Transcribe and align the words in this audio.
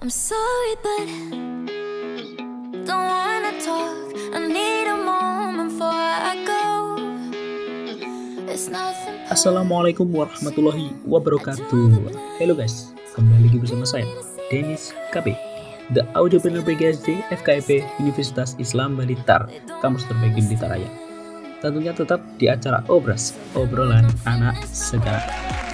I'm 0.00 0.08
sorry, 0.08 0.80
but 0.80 1.04
don't 2.88 3.04
wanna 3.04 3.52
talk. 3.60 4.00
I 4.32 4.48
need 4.48 4.88
a 4.88 4.96
moment 4.96 5.68
before 5.68 5.92
I 5.92 6.40
go. 6.40 6.64
It's 8.48 8.72
nothing. 8.72 9.20
Assalamualaikum 9.28 10.08
warahmatullahi 10.08 10.96
wabarakatuh 11.04 12.16
Halo 12.40 12.56
guys, 12.56 12.96
kembali 13.12 13.52
lagi 13.52 13.60
bersama 13.60 13.84
saya 13.84 14.08
Dennis 14.48 14.96
KB 15.12 15.36
The 15.92 16.08
Audiopreneur 16.16 16.64
PGSD 16.64 17.20
FKIP 17.36 17.84
Universitas 18.00 18.56
Islam 18.56 18.96
Balitar 18.96 19.52
Kampus 19.84 20.08
terbaik 20.08 20.32
di 20.32 20.48
Blitar 20.48 20.80
Tentunya 21.60 21.92
tetap 21.92 22.24
di 22.40 22.48
acara 22.48 22.80
Obras 22.88 23.36
Obrolan 23.52 24.08
Anak 24.24 24.64
Sekarang 24.64 25.69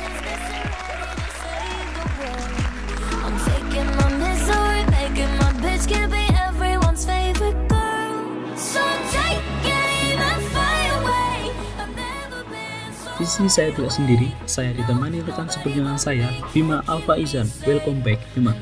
Di 13.17 13.25
sini 13.25 13.49
saya 13.49 13.73
tidak 13.73 13.97
sendiri, 13.97 14.29
saya 14.45 14.77
ditemani 14.77 15.25
rekan 15.25 15.49
seperjuangan 15.49 15.97
saya, 15.97 16.29
Bima 16.53 16.85
Alfa 16.85 17.17
Izan. 17.17 17.49
Welcome 17.65 18.05
back, 18.05 18.21
Bima. 18.37 18.53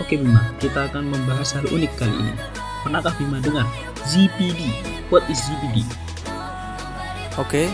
Oke 0.00 0.16
Bima, 0.16 0.56
kita 0.56 0.88
akan 0.88 1.12
membahas 1.12 1.52
hal 1.52 1.68
unik 1.68 1.92
kali 2.00 2.16
ini. 2.16 2.32
Pernahkah 2.80 3.12
Bima 3.20 3.36
dengar 3.44 3.68
ZPD? 4.08 4.72
What 5.12 5.28
is 5.28 5.36
ZPD? 5.44 5.84
Oke, 7.36 7.68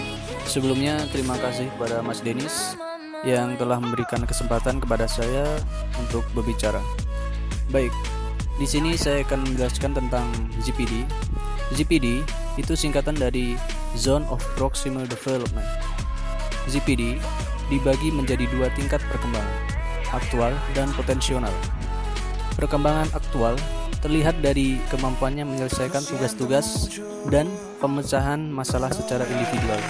sebelumnya 0.51 0.99
terima 1.15 1.39
kasih 1.39 1.71
kepada 1.79 2.03
Mas 2.03 2.19
Denis 2.27 2.75
yang 3.23 3.55
telah 3.55 3.79
memberikan 3.79 4.27
kesempatan 4.27 4.83
kepada 4.83 5.07
saya 5.07 5.47
untuk 5.95 6.27
berbicara. 6.35 6.83
Baik, 7.71 7.95
di 8.59 8.67
sini 8.67 8.99
saya 8.99 9.23
akan 9.23 9.47
menjelaskan 9.47 9.95
tentang 9.95 10.27
ZPD. 10.59 11.07
ZPD 11.71 12.27
itu 12.59 12.75
singkatan 12.75 13.15
dari 13.15 13.55
Zone 13.97 14.25
of 14.33 14.41
Proximal 14.57 15.05
Development. 15.05 15.67
ZPD 16.69 17.19
dibagi 17.69 18.09
menjadi 18.13 18.49
dua 18.53 18.69
tingkat 18.73 19.01
perkembangan, 19.11 19.59
aktual 20.13 20.53
dan 20.73 20.89
potensional. 20.97 21.53
Perkembangan 22.57 23.09
aktual 23.17 23.57
terlihat 24.03 24.43
dari 24.43 24.83
kemampuannya 24.91 25.47
menyelesaikan 25.47 26.03
tugas-tugas 26.05 26.91
dan 27.31 27.47
pemecahan 27.79 28.51
masalah 28.51 28.91
secara 28.91 29.23
individual. 29.31 29.81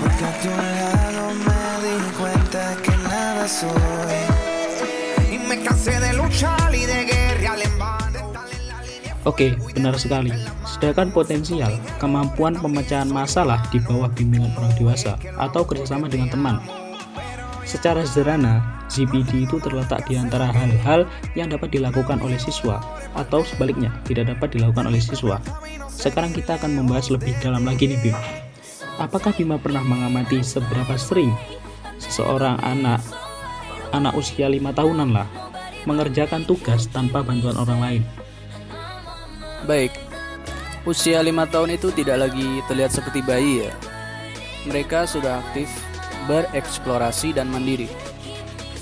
Porque 0.00 0.28
tu 0.42 0.50
lado 0.52 1.26
me 1.44 1.60
di 1.82 2.10
cuenta 2.16 2.64
que 2.82 2.94
nada 3.04 3.46
soy. 3.48 4.35
Oke, 9.26 9.58
benar 9.74 9.98
sekali. 9.98 10.30
Sedangkan 10.62 11.10
potensial, 11.10 11.74
kemampuan 11.98 12.54
pemecahan 12.54 13.10
masalah 13.10 13.58
di 13.74 13.82
bawah 13.82 14.06
bimbingan 14.14 14.54
orang 14.54 14.70
dewasa 14.78 15.18
atau 15.34 15.66
kerjasama 15.66 16.06
dengan 16.06 16.30
teman. 16.30 16.56
Secara 17.66 18.06
sederhana, 18.06 18.62
ZPD 18.86 19.50
itu 19.50 19.58
terletak 19.58 20.06
di 20.06 20.14
antara 20.14 20.46
hal-hal 20.46 21.10
yang 21.34 21.50
dapat 21.50 21.74
dilakukan 21.74 22.22
oleh 22.22 22.38
siswa 22.38 22.78
atau 23.18 23.42
sebaliknya 23.42 23.90
tidak 24.06 24.30
dapat 24.30 24.54
dilakukan 24.54 24.86
oleh 24.94 25.02
siswa. 25.02 25.42
Sekarang 25.90 26.30
kita 26.30 26.54
akan 26.54 26.78
membahas 26.78 27.10
lebih 27.10 27.34
dalam 27.42 27.66
lagi 27.66 27.90
nih 27.90 27.98
Bim. 27.98 28.16
Apakah 29.02 29.34
Bima 29.34 29.58
pernah 29.58 29.82
mengamati 29.82 30.40
seberapa 30.40 30.94
sering 30.94 31.34
seseorang 31.98 32.62
anak 32.62 33.02
anak 33.90 34.14
usia 34.14 34.46
lima 34.46 34.70
tahunan 34.70 35.10
lah 35.10 35.26
mengerjakan 35.84 36.46
tugas 36.46 36.86
tanpa 36.86 37.26
bantuan 37.26 37.58
orang 37.58 37.80
lain? 37.82 38.02
Baik, 39.66 39.98
usia 40.86 41.18
lima 41.26 41.42
tahun 41.42 41.74
itu 41.74 41.90
tidak 41.90 42.30
lagi 42.30 42.62
terlihat 42.70 42.94
seperti 42.94 43.18
bayi 43.18 43.66
ya. 43.66 43.74
Mereka 44.62 45.10
sudah 45.10 45.42
aktif 45.42 45.66
bereksplorasi 46.30 47.34
dan 47.34 47.50
mandiri. 47.50 47.90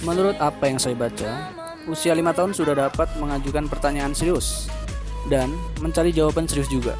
Menurut 0.04 0.36
apa 0.44 0.68
yang 0.68 0.76
saya 0.76 0.92
baca, 0.92 1.48
usia 1.88 2.12
lima 2.12 2.36
tahun 2.36 2.52
sudah 2.52 2.76
dapat 2.76 3.08
mengajukan 3.16 3.64
pertanyaan 3.64 4.12
serius 4.12 4.68
dan 5.32 5.56
mencari 5.80 6.12
jawaban 6.12 6.44
serius 6.44 6.68
juga. 6.68 6.92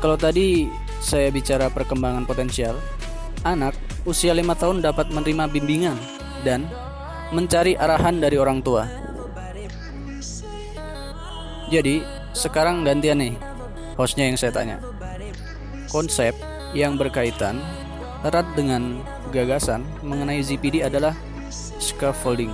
Kalau 0.00 0.16
tadi 0.16 0.72
saya 1.04 1.28
bicara 1.28 1.68
perkembangan 1.68 2.24
potensial, 2.24 2.80
anak 3.44 3.76
usia 4.08 4.32
lima 4.32 4.56
tahun 4.56 4.80
dapat 4.80 5.12
menerima 5.12 5.52
bimbingan 5.52 6.00
dan 6.48 6.64
mencari 7.28 7.76
arahan 7.76 8.24
dari 8.24 8.40
orang 8.40 8.64
tua. 8.64 8.88
Jadi, 11.68 12.19
sekarang 12.40 12.88
gantian 12.88 13.20
nih 13.20 13.36
hostnya 14.00 14.24
yang 14.24 14.40
saya 14.40 14.48
tanya. 14.48 14.80
Konsep 15.92 16.32
yang 16.72 16.96
berkaitan 16.96 17.60
erat 18.24 18.48
dengan 18.56 19.04
gagasan 19.28 19.84
mengenai 20.00 20.40
ZPD 20.40 20.80
adalah 20.80 21.12
scaffolding. 21.52 22.48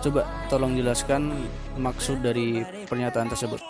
Coba 0.00 0.24
tolong 0.48 0.80
jelaskan 0.80 1.44
maksud 1.76 2.24
dari 2.24 2.64
pernyataan 2.88 3.28
tersebut. 3.28 3.60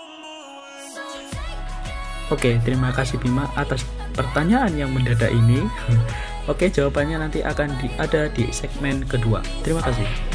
Oke, 2.32 2.56
terima 2.62 2.94
kasih 2.94 3.20
Bima 3.20 3.50
atas 3.58 3.84
pertanyaan 4.14 4.72
yang 4.78 4.90
mendadak 4.94 5.28
ini. 5.34 5.66
Oke, 6.50 6.70
jawabannya 6.70 7.18
nanti 7.18 7.42
akan 7.42 7.72
di, 7.82 7.88
ada 7.98 8.30
di 8.30 8.48
segmen 8.54 9.04
kedua. 9.04 9.44
Terima 9.60 9.82
kasih. 9.84 10.33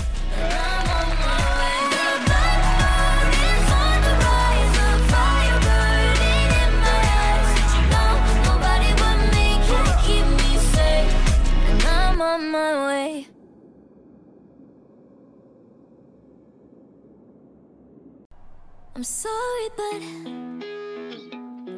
I'm 19.00 19.08
sorry, 19.08 19.68
but 19.80 20.02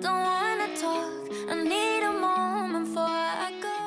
don't 0.02 0.22
wanna 0.26 0.74
talk. 0.74 1.06
I 1.46 1.54
need 1.54 2.02
a 2.02 2.18
moment 2.18 2.82
before 2.82 3.06
I 3.06 3.54
go. 3.62 3.78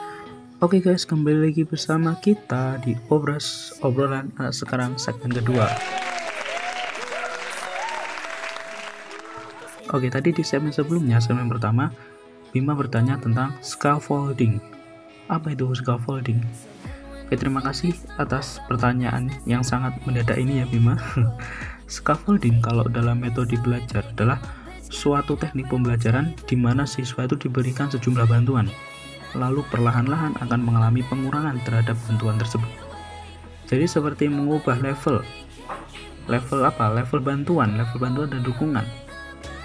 Oke 0.63 0.79
guys, 0.79 1.03
kembali 1.03 1.51
lagi 1.51 1.67
bersama 1.67 2.15
kita 2.23 2.79
di 2.87 2.95
Obras 3.11 3.75
Obrolan 3.83 4.31
Anak 4.39 4.55
Sekarang 4.55 4.95
segmen 5.03 5.35
kedua. 5.35 5.67
Oke, 9.91 10.07
tadi 10.15 10.31
di 10.31 10.47
segmen 10.47 10.71
sebelumnya, 10.71 11.19
segmen 11.19 11.51
pertama, 11.51 11.91
Bima 12.55 12.79
bertanya 12.79 13.19
tentang 13.19 13.59
scaffolding. 13.67 14.63
Apa 15.27 15.59
itu 15.59 15.67
scaffolding? 15.75 16.39
Oke, 17.27 17.35
terima 17.35 17.59
kasih 17.67 17.99
atas 18.15 18.63
pertanyaan 18.71 19.27
yang 19.43 19.67
sangat 19.67 19.99
mendadak 20.07 20.39
ini 20.39 20.63
ya 20.63 20.71
Bima. 20.71 20.95
scaffolding 21.87 22.61
kalau 22.65 22.85
dalam 22.89 23.21
metode 23.21 23.57
belajar 23.61 24.05
adalah 24.15 24.41
suatu 24.89 25.35
teknik 25.35 25.69
pembelajaran 25.69 26.37
di 26.49 26.57
mana 26.57 26.89
siswa 26.89 27.25
itu 27.29 27.37
diberikan 27.37 27.89
sejumlah 27.91 28.29
bantuan 28.29 28.69
lalu 29.35 29.67
perlahan-lahan 29.69 30.39
akan 30.39 30.61
mengalami 30.63 31.03
pengurangan 31.07 31.59
terhadap 31.67 31.99
bantuan 32.07 32.39
tersebut. 32.39 32.71
Jadi 33.67 33.87
seperti 33.91 34.31
mengubah 34.31 34.79
level. 34.79 35.27
Level 36.31 36.61
apa? 36.65 36.89
Level 36.95 37.21
bantuan, 37.21 37.77
level 37.77 37.99
bantuan 38.01 38.29
dan 38.31 38.43
dukungan. 38.47 38.87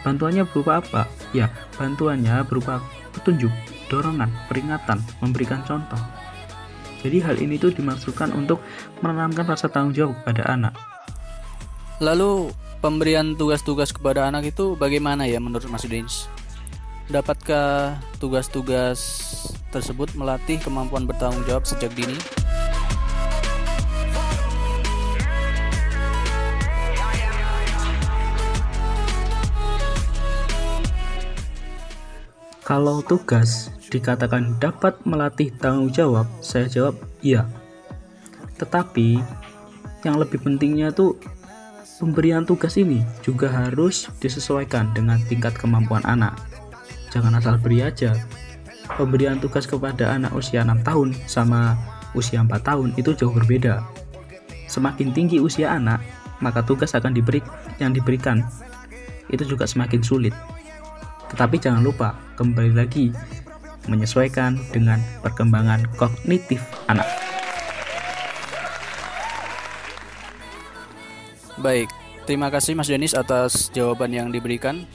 Bantuannya 0.03 0.43
berupa 0.49 0.81
apa? 0.81 1.01
Ya, 1.31 1.51
bantuannya 1.77 2.41
berupa 2.47 2.81
petunjuk, 3.13 3.51
dorongan, 3.87 4.31
peringatan, 4.49 4.99
memberikan 5.21 5.61
contoh. 5.63 5.99
Jadi 6.99 7.23
hal 7.23 7.39
ini 7.39 7.55
tuh 7.55 7.71
dimaksudkan 7.71 8.35
untuk 8.35 8.59
menanamkan 8.99 9.47
rasa 9.47 9.71
tanggung 9.71 9.95
jawab 9.95 10.19
kepada 10.23 10.51
anak. 10.51 10.88
Lalu 11.99 12.55
pemberian 12.79 13.35
tugas-tugas 13.35 13.91
kepada 13.91 14.23
anak 14.31 14.55
itu 14.55 14.79
bagaimana 14.79 15.27
ya 15.27 15.35
menurut 15.43 15.67
Mas 15.67 15.83
Dins? 15.83 16.31
Dapatkah 17.11 17.99
tugas-tugas 18.23 18.99
tersebut 19.75 20.15
melatih 20.15 20.63
kemampuan 20.63 21.03
bertanggung 21.03 21.43
jawab 21.43 21.67
sejak 21.67 21.91
dini? 21.91 22.15
Kalau 32.63 33.03
tugas 33.03 33.75
dikatakan 33.91 34.55
dapat 34.63 34.95
melatih 35.03 35.51
tanggung 35.59 35.91
jawab, 35.91 36.31
saya 36.39 36.71
jawab 36.71 36.95
iya. 37.19 37.43
Tetapi 38.55 39.19
yang 40.07 40.15
lebih 40.15 40.39
pentingnya 40.39 40.95
tuh 40.95 41.19
pemberian 41.99 42.47
tugas 42.47 42.79
ini 42.79 43.03
juga 43.19 43.51
harus 43.51 44.07
disesuaikan 44.23 44.95
dengan 44.95 45.19
tingkat 45.27 45.51
kemampuan 45.59 46.01
anak. 46.07 46.33
Jangan 47.11 47.35
asal 47.35 47.59
beri 47.59 47.83
aja. 47.83 48.15
Pemberian 48.95 49.37
tugas 49.37 49.67
kepada 49.69 50.15
anak 50.15 50.33
usia 50.33 50.65
6 50.65 50.81
tahun 50.81 51.13
sama 51.29 51.77
usia 52.17 52.41
4 52.41 52.49
tahun 52.63 52.89
itu 52.97 53.13
jauh 53.13 53.35
berbeda. 53.35 53.83
semakin 54.69 55.09
tinggi 55.17 55.41
usia 55.41 55.73
anak, 55.73 55.97
maka 56.45 56.61
tugas 56.61 56.93
akan 56.93 57.09
diberi 57.09 57.41
yang 57.81 57.89
diberikan 57.89 58.45
itu 59.33 59.41
juga 59.41 59.65
semakin 59.65 60.05
sulit. 60.05 60.33
Tetapi 61.33 61.57
jangan 61.57 61.81
lupa 61.81 62.13
kembali 62.37 62.77
lagi 62.77 63.09
menyesuaikan 63.89 64.61
dengan 64.69 65.01
perkembangan 65.25 65.89
kognitif 65.97 66.61
anak. 66.85 67.28
Baik, 71.59 71.91
terima 72.23 72.47
kasih 72.47 72.71
Mas 72.71 72.87
Denis 72.87 73.11
atas 73.11 73.67
jawaban 73.75 74.15
yang 74.15 74.31
diberikan. 74.31 74.87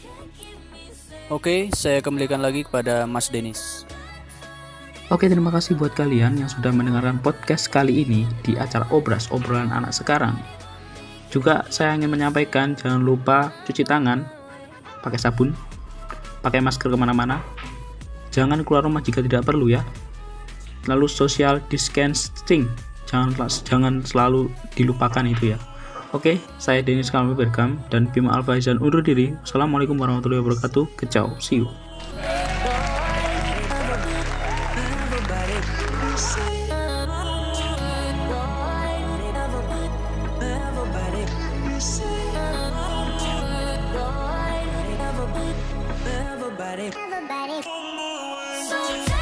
Oke, 1.29 1.69
saya 1.77 2.01
kembalikan 2.01 2.41
lagi 2.41 2.65
kepada 2.65 3.05
Mas 3.05 3.29
Denis. 3.29 3.85
Oke, 5.13 5.29
terima 5.29 5.53
kasih 5.53 5.77
buat 5.77 5.93
kalian 5.93 6.41
yang 6.41 6.49
sudah 6.49 6.73
mendengarkan 6.73 7.21
podcast 7.21 7.69
kali 7.69 8.09
ini 8.09 8.25
di 8.41 8.57
acara 8.57 8.89
Obras 8.89 9.29
Obrolan 9.29 9.69
Anak 9.69 9.93
Sekarang. 9.93 10.41
Juga 11.29 11.69
saya 11.69 11.93
ingin 12.01 12.09
menyampaikan 12.09 12.73
jangan 12.73 13.05
lupa 13.05 13.53
cuci 13.69 13.85
tangan, 13.85 14.25
pakai 15.05 15.21
sabun, 15.21 15.53
pakai 16.41 16.65
masker 16.65 16.89
ke 16.89 16.97
mana-mana, 16.97 17.45
jangan 18.33 18.65
keluar 18.65 18.89
rumah 18.89 19.05
jika 19.05 19.21
tidak 19.21 19.45
perlu 19.45 19.69
ya. 19.69 19.85
Lalu 20.89 21.13
social 21.13 21.61
distancing, 21.69 22.73
jangan 23.05 23.37
jangan 23.69 24.01
selalu 24.01 24.49
dilupakan 24.73 25.29
itu 25.29 25.53
ya. 25.53 25.61
Oke, 26.15 26.39
saya 26.63 26.79
Denis 26.79 27.11
Kalmi 27.11 27.35
Bergam 27.35 27.83
dan 27.91 28.07
Bima 28.07 28.39
Alfaizan 28.39 28.79
undur 28.79 29.03
diri. 29.03 29.35
Assalamualaikum 29.43 29.99
warahmatullahi 29.99 30.47
wabarakatuh. 30.47 30.87
Kecau, 30.95 31.35
see 31.43 31.59
you. 31.59 31.67
So 48.65 48.79
take 48.87 49.14